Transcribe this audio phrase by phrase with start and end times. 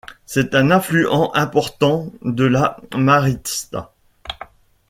[0.25, 3.93] C'est un affluent important de la Maritsa.